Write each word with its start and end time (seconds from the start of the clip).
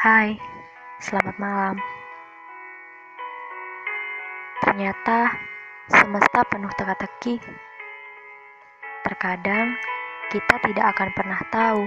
Hai, 0.00 0.32
selamat 0.96 1.36
malam. 1.36 1.76
Ternyata 4.64 5.28
semesta 5.92 6.40
penuh 6.48 6.72
teka-teki. 6.72 7.36
Terkadang 9.04 9.76
kita 10.32 10.56
tidak 10.64 10.96
akan 10.96 11.08
pernah 11.12 11.40
tahu 11.52 11.84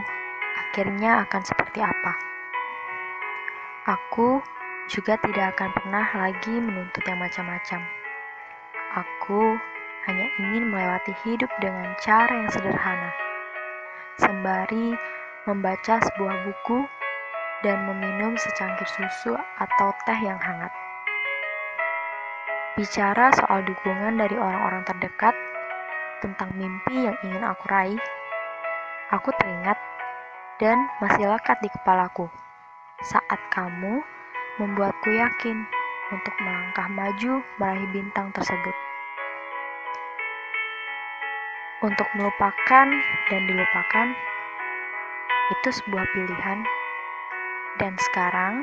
akhirnya 0.62 1.26
akan 1.26 1.42
seperti 1.42 1.82
apa. 1.82 2.14
Aku 3.98 4.46
juga 4.94 5.18
tidak 5.26 5.58
akan 5.58 5.74
pernah 5.74 6.06
lagi 6.14 6.54
menuntut 6.54 7.02
yang 7.10 7.18
macam-macam. 7.18 7.82
Aku 8.94 9.58
hanya 10.06 10.30
ingin 10.38 10.70
melewati 10.70 11.18
hidup 11.26 11.50
dengan 11.58 11.98
cara 11.98 12.30
yang 12.30 12.54
sederhana, 12.54 13.10
sembari 14.22 14.94
membaca 15.50 15.98
sebuah 15.98 16.46
buku 16.46 16.86
dan 17.64 17.88
meminum 17.88 18.36
secangkir 18.36 18.86
susu 18.86 19.34
atau 19.58 19.90
teh 20.04 20.20
yang 20.20 20.38
hangat. 20.38 20.70
Bicara 22.76 23.32
soal 23.40 23.64
dukungan 23.64 24.20
dari 24.20 24.36
orang-orang 24.36 24.84
terdekat 24.84 25.34
tentang 26.20 26.52
mimpi 26.60 27.08
yang 27.08 27.16
ingin 27.24 27.44
aku 27.48 27.64
raih, 27.72 28.02
aku 29.10 29.32
teringat 29.40 29.80
dan 30.60 30.84
masih 31.00 31.32
lekat 31.32 31.58
di 31.64 31.72
kepalaku 31.72 32.28
saat 33.04 33.40
kamu 33.52 34.04
membuatku 34.60 35.10
yakin 35.10 35.66
untuk 36.14 36.34
melangkah 36.44 36.88
maju 36.92 37.42
meraih 37.58 37.90
bintang 37.90 38.30
tersebut. 38.36 38.76
Untuk 41.84 42.08
melupakan 42.16 42.88
dan 43.28 43.42
dilupakan, 43.44 44.08
itu 45.52 45.70
sebuah 45.84 46.08
pilihan 46.16 46.64
dan 47.82 47.98
sekarang 47.98 48.62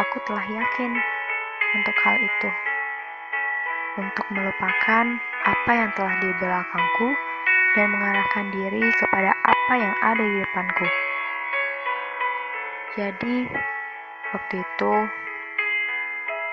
aku 0.00 0.16
telah 0.24 0.44
yakin 0.44 0.92
untuk 1.76 1.96
hal 2.00 2.16
itu. 2.16 2.50
Untuk 4.00 4.24
melupakan 4.32 5.04
apa 5.44 5.72
yang 5.72 5.90
telah 5.92 6.16
di 6.16 6.30
belakangku 6.40 7.08
dan 7.76 7.86
mengarahkan 7.92 8.46
diri 8.52 8.84
kepada 8.96 9.36
apa 9.36 9.74
yang 9.76 9.94
ada 10.00 10.24
di 10.24 10.38
depanku. 10.40 10.86
Jadi, 12.92 13.36
waktu 14.32 14.54
itu 14.60 14.92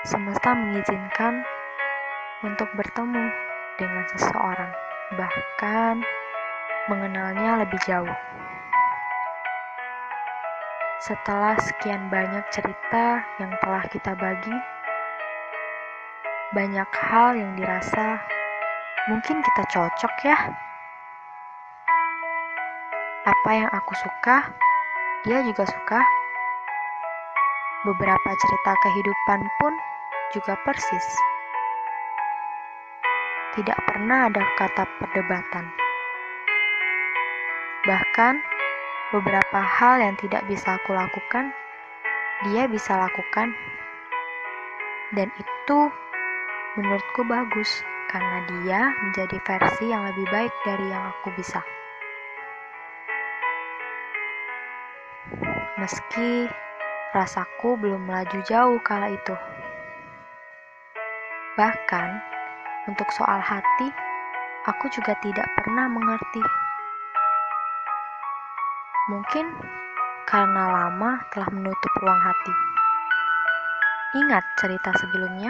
semesta 0.07 0.55
mengizinkan 0.55 1.43
untuk 2.43 2.71
bertemu 2.75 3.27
dengan 3.75 4.03
seseorang, 4.15 4.71
bahkan 5.15 5.99
mengenalnya 6.87 7.63
lebih 7.63 7.79
jauh. 7.83 8.15
Setelah 10.99 11.55
sekian 11.63 12.11
banyak 12.11 12.43
cerita 12.51 13.23
yang 13.39 13.55
telah 13.63 13.87
kita 13.87 14.19
bagi, 14.19 14.51
banyak 16.51 16.91
hal 16.91 17.39
yang 17.39 17.55
dirasa 17.55 18.19
mungkin 19.07 19.39
kita 19.39 19.63
cocok 19.71 20.13
ya. 20.27 20.35
Apa 23.23 23.49
yang 23.55 23.71
aku 23.71 23.95
suka, 23.95 24.51
dia 25.23 25.39
juga 25.47 25.63
suka. 25.71 26.03
Beberapa 27.87 28.29
cerita 28.35 28.75
kehidupan 28.83 29.39
pun 29.55 29.71
juga 30.35 30.59
persis. 30.67 31.07
Tidak 33.55 33.79
pernah 33.87 34.27
ada 34.27 34.43
kata 34.59 34.83
perdebatan. 34.99 35.63
Bahkan, 37.87 38.58
beberapa 39.09 39.59
hal 39.59 40.05
yang 40.05 40.15
tidak 40.21 40.45
bisa 40.45 40.77
aku 40.77 40.93
lakukan, 40.93 41.49
dia 42.45 42.69
bisa 42.69 42.93
lakukan. 42.93 43.53
Dan 45.17 45.33
itu 45.41 45.79
menurutku 46.77 47.25
bagus 47.25 47.81
karena 48.13 48.45
dia 48.45 48.93
menjadi 49.01 49.37
versi 49.41 49.89
yang 49.89 50.05
lebih 50.13 50.25
baik 50.29 50.53
dari 50.61 50.85
yang 50.93 51.09
aku 51.09 51.33
bisa. 51.33 51.61
Meski 55.81 56.45
rasaku 57.17 57.79
belum 57.81 58.05
melaju 58.05 58.39
jauh 58.45 58.77
kala 58.85 59.09
itu. 59.09 59.35
Bahkan, 61.57 62.09
untuk 62.85 63.09
soal 63.09 63.41
hati, 63.41 63.89
aku 64.69 64.85
juga 64.93 65.17
tidak 65.25 65.49
pernah 65.57 65.89
mengerti 65.89 66.68
Mungkin 69.09 69.49
karena 70.29 70.69
lama 70.69 71.17
telah 71.33 71.49
menutup 71.49 71.91
ruang 71.97 72.21
hati. 72.21 72.53
Ingat 74.21 74.45
cerita 74.61 74.93
sebelumnya? 75.01 75.49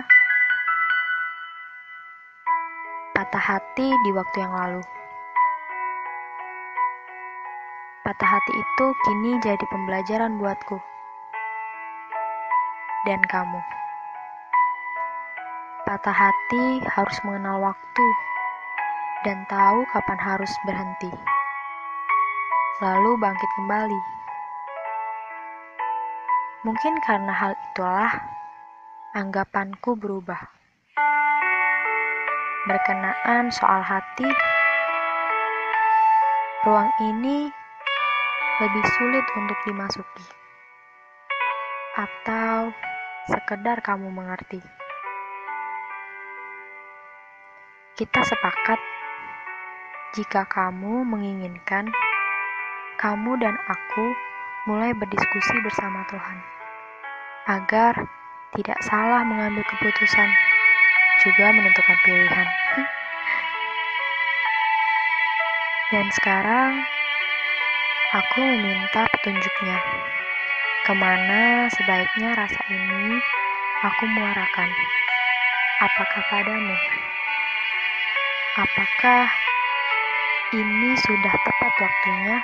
Patah 3.11 3.43
hati 3.43 3.91
di 3.91 4.11
waktu 4.15 4.37
yang 4.39 4.55
lalu. 4.55 4.79
Patah 8.07 8.29
hati 8.39 8.51
itu 8.55 8.85
kini 9.03 9.43
jadi 9.43 9.65
pembelajaran 9.67 10.39
buatku. 10.39 10.79
Dan 13.03 13.19
kamu. 13.27 13.59
Patah 15.83 16.15
hati 16.15 16.79
harus 16.87 17.17
mengenal 17.27 17.59
waktu 17.59 18.05
dan 19.27 19.43
tahu 19.51 19.83
kapan 19.91 20.19
harus 20.23 20.51
berhenti 20.63 21.11
lalu 22.79 23.19
bangkit 23.19 23.51
kembali. 23.59 24.01
Mungkin 26.63 26.95
karena 27.03 27.31
hal 27.35 27.53
itulah 27.71 28.11
anggapanku 29.11 29.99
berubah. 29.99 30.39
Berkenaan 32.67 33.51
soal 33.51 33.83
hati, 33.83 34.27
ruang 36.63 36.91
ini 37.03 37.51
lebih 38.63 38.85
sulit 38.95 39.27
untuk 39.35 39.59
dimasuki. 39.67 40.27
Atau 41.99 42.71
sekedar 43.27 43.83
kamu 43.83 44.07
mengerti. 44.07 44.63
Kita 47.99 48.23
sepakat 48.23 48.79
jika 50.15 50.47
kamu 50.47 51.03
menginginkan 51.03 51.91
kamu 52.99 53.39
dan 53.39 53.55
aku 53.71 54.11
mulai 54.67 54.91
berdiskusi 54.91 55.55
bersama 55.63 56.03
Tuhan, 56.11 56.37
agar 57.47 57.95
tidak 58.59 58.75
salah 58.83 59.23
mengambil 59.23 59.63
keputusan, 59.63 60.29
juga 61.23 61.47
menentukan 61.55 61.97
pilihan. 62.03 62.47
Dan 65.95 66.05
sekarang, 66.11 66.83
aku 68.19 68.39
meminta 68.43 69.07
petunjuknya. 69.15 69.79
Ke 70.83 70.93
mana 70.93 71.71
sebaiknya 71.71 72.35
rasa 72.35 72.61
ini 72.67 73.15
aku 73.87 74.03
muarakan? 74.11 74.69
Apakah 75.81 76.21
padamu? 76.27 76.75
Apakah 78.59 79.31
ini 80.51 80.93
sudah 80.99 81.35
tepat 81.47 81.73
waktunya? 81.79 82.37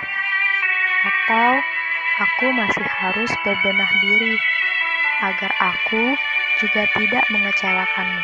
Atau 1.06 1.50
aku 2.18 2.46
masih 2.50 2.86
harus 2.86 3.30
berbenah 3.46 3.92
diri 4.02 4.34
agar 5.22 5.52
aku 5.62 6.18
juga 6.58 6.82
tidak 6.98 7.24
mengecewakanmu. 7.30 8.22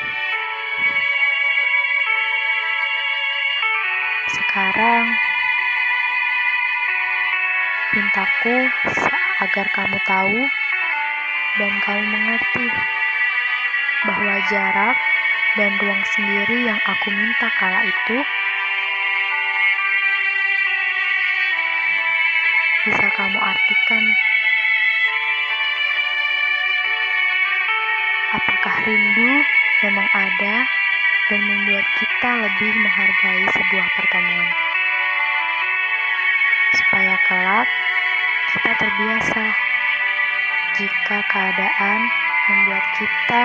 Sekarang, 4.33 5.05
pintaku 7.93 8.57
agar 9.43 9.67
kamu 9.77 9.99
tahu 10.09 10.41
dan 11.61 11.73
kamu 11.85 12.05
mengerti 12.09 12.67
bahwa 14.09 14.35
jarak 14.51 14.97
dan 15.55 15.73
ruang 15.77 16.03
sendiri 16.17 16.65
yang 16.65 16.81
aku 16.89 17.09
minta 17.13 17.49
kala 17.61 17.85
itu 17.85 18.17
bisa 22.83 23.07
kamu 23.15 23.39
artikan? 23.39 24.05
Apakah 28.35 28.75
rindu 28.83 29.33
memang 29.87 30.09
ada 30.11 30.67
dan 31.31 31.41
membuat 31.47 31.87
kita 32.03 32.31
lebih 32.43 32.73
menghargai 32.75 33.45
sebuah 33.55 33.87
pertemuan? 33.95 34.51
Supaya 36.75 37.15
kelak 37.31 37.69
kita 38.51 38.73
terbiasa 38.75 39.45
jika 40.75 41.19
keadaan 41.31 42.01
membuat 42.51 42.85
kita 42.99 43.43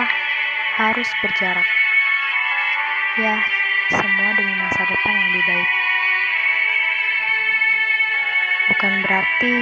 harus 0.81 1.09
berjarak. 1.21 1.67
Ya, 3.21 3.37
semua 3.93 4.16
Bukan 8.67 8.93
berarti 9.03 9.53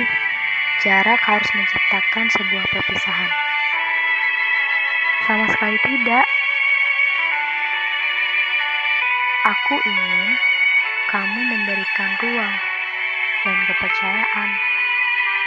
jarak 0.81 1.21
harus 1.21 1.49
menciptakan 1.53 2.25
sebuah 2.33 2.65
perpisahan. 2.73 3.31
Sama 5.29 5.45
sekali 5.49 5.77
tidak. 5.85 6.25
Aku 9.45 9.75
ingin 9.77 10.25
kamu 11.13 11.39
memberikan 11.53 12.11
ruang 12.17 12.55
dan 13.45 13.57
kepercayaan 13.69 14.49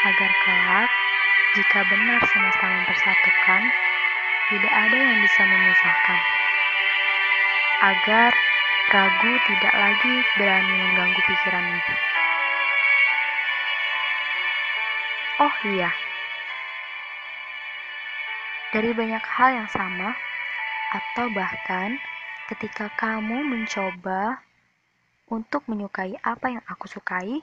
agar 0.07 0.31
kelak 0.47 0.91
jika 1.57 1.81
benar 1.91 2.21
semesta 2.29 2.67
mempersatukan, 2.71 3.63
tidak 4.53 4.73
ada 4.73 4.99
yang 5.01 5.19
bisa 5.19 5.43
memisahkan. 5.43 6.21
Agar 7.83 8.31
ragu 8.95 9.33
tidak 9.49 9.75
lagi 9.75 10.15
berani 10.39 10.75
mengganggu 10.77 11.21
pikiranmu. 11.25 11.81
Oh 15.39 15.55
iya, 15.71 15.95
dari 18.75 18.91
banyak 18.91 19.23
hal 19.23 19.55
yang 19.55 19.71
sama, 19.71 20.19
atau 20.91 21.31
bahkan 21.31 21.95
ketika 22.51 22.91
kamu 22.99 23.47
mencoba 23.47 24.43
untuk 25.31 25.63
menyukai 25.71 26.19
apa 26.27 26.59
yang 26.59 26.65
aku 26.67 26.91
sukai, 26.91 27.39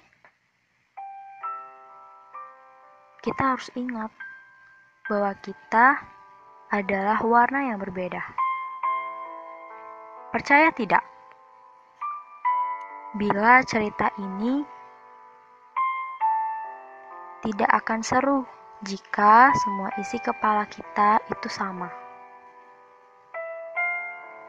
kita 3.23 3.55
harus 3.55 3.71
ingat 3.79 4.11
bahwa 5.07 5.31
kita 5.39 6.03
adalah 6.75 7.23
warna 7.23 7.71
yang 7.71 7.79
berbeda. 7.79 8.21
Percaya 10.35 10.67
tidak? 10.75 11.07
Bila 13.15 13.63
cerita 13.63 14.11
ini 14.19 14.74
tidak 17.45 17.69
akan 17.85 18.01
seru 18.01 18.41
jika 18.81 19.53
semua 19.53 19.93
isi 20.01 20.17
kepala 20.17 20.65
kita 20.65 21.21
itu 21.29 21.45
sama. 21.45 21.93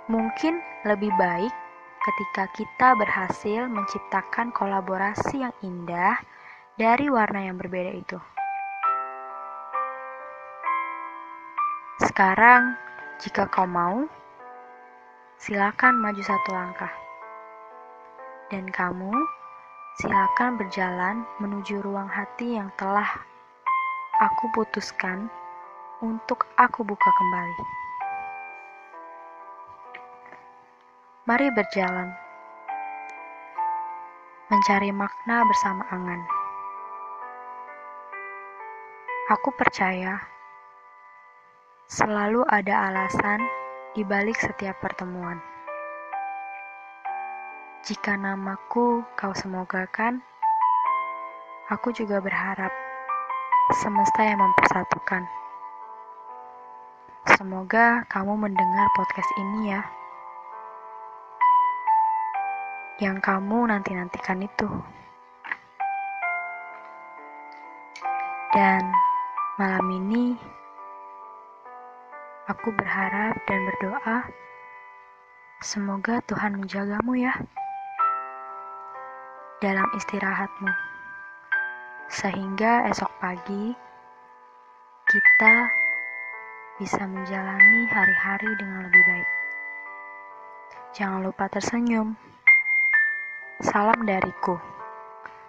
Mungkin 0.08 0.56
lebih 0.88 1.12
baik 1.20 1.52
ketika 2.00 2.48
kita 2.56 2.88
berhasil 2.96 3.69
menciptakan 3.69 4.48
kolaborasi 4.48 5.44
yang 5.44 5.52
indah 5.60 6.16
dari 6.81 7.12
warna 7.12 7.44
yang 7.44 7.60
berbeda 7.60 7.93
itu. 7.93 8.16
Sekarang, 12.00 12.81
jika 13.20 13.44
kau 13.52 13.69
mau, 13.69 14.08
silakan 15.37 16.00
maju 16.00 16.22
satu 16.25 16.49
langkah. 16.49 16.92
Dan 18.49 18.72
kamu, 18.72 19.12
silakan 19.96 20.60
berjalan 20.60 21.25
menuju 21.40 21.81
ruang 21.81 22.04
hati 22.04 22.60
yang 22.60 22.69
telah 22.76 23.08
aku 24.20 24.44
putuskan 24.52 25.32
untuk 26.04 26.44
aku 26.60 26.84
buka 26.84 27.08
kembali. 27.08 27.64
Mari 31.26 31.48
berjalan, 31.56 32.12
mencari 34.52 34.93
makna 34.93 35.43
bersama 35.48 35.82
angan. 35.88 36.22
Aku 39.32 39.50
percaya 39.56 40.22
Selalu 41.87 42.42
ada 42.50 42.90
alasan 42.90 43.38
di 43.94 44.02
balik 44.02 44.34
setiap 44.42 44.75
pertemuan. 44.82 45.56
Jika 47.87 48.19
namaku 48.19 49.06
kau 49.15 49.31
semogakan, 49.31 50.19
aku 51.71 51.94
juga 51.94 52.19
berharap 52.19 52.75
semesta 53.79 54.27
yang 54.27 54.43
mempersatukan. 54.43 55.23
Semoga 57.38 58.03
kamu 58.11 58.43
mendengar 58.43 58.91
podcast 58.99 59.31
ini 59.38 59.71
ya. 59.71 59.87
Yang 62.99 63.23
kamu 63.23 63.71
nanti-nantikan 63.71 64.43
itu. 64.43 64.67
Dan 68.50 68.83
malam 69.62 69.87
ini 69.94 70.35
Aku 72.50 72.71
berharap 72.75 73.35
dan 73.47 73.59
berdoa, 73.67 74.27
semoga 75.59 76.23
Tuhan 76.31 76.62
menjagamu 76.62 77.19
ya 77.19 77.35
dalam 79.64 79.88
istirahatmu, 79.97 80.69
sehingga 82.12 82.85
esok 82.93 83.08
pagi 83.17 83.73
kita 85.08 85.56
bisa 86.76 87.08
menjalani 87.08 87.88
hari-hari 87.88 88.53
dengan 88.61 88.85
lebih 88.85 89.05
baik. 89.08 89.31
Jangan 90.93 91.25
lupa 91.25 91.49
tersenyum. 91.49 92.17
Salam 93.64 94.05
dariku, 94.05 94.61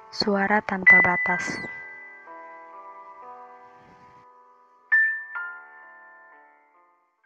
suara 0.07 0.63
tanpa 0.63 1.03
batas. 1.03 1.76